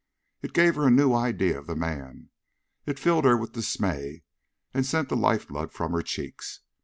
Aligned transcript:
It 0.41 0.53
gave 0.53 0.73
her 0.77 0.87
a 0.87 0.89
new 0.89 1.13
idea 1.13 1.59
of 1.59 1.67
the 1.67 1.75
man; 1.75 2.29
it 2.87 2.97
filled 2.97 3.23
her 3.23 3.37
with 3.37 3.51
dismay, 3.51 4.23
and 4.73 4.83
sent 4.83 5.09
the 5.09 5.15
life 5.15 5.47
blood 5.47 5.71
from 5.71 5.91
her 5.91 6.01
cheeks. 6.01 6.61